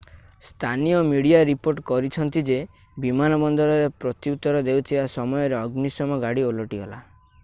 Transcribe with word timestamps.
ସ୍ଥାନୀୟ 0.45 1.01
media 1.09 1.41
report 1.49 1.83
କରିଛନ୍ତି 1.91 2.43
ଯେ 2.47 2.57
ବିମାନବନ୍ଦରରେ 3.05 3.85
ପ୍ରତ୍ୟୁତର 4.05 4.63
ଦେଉଥିବା 4.71 5.03
ସମୟରେ 5.19 5.59
ଅଗ୍ନିଶମ 5.63 6.19
ଗାଡି 6.27 6.49
ଓଲଟିଗଲା 6.51 7.01